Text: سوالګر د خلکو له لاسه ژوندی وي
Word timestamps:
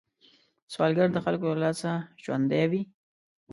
سوالګر 0.73 1.07
د 1.13 1.17
خلکو 1.25 1.47
له 1.53 1.59
لاسه 1.63 1.91
ژوندی 2.23 2.65
وي 2.71 2.81